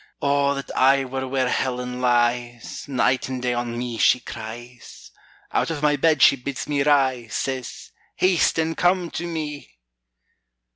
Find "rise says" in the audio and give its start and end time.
6.81-7.91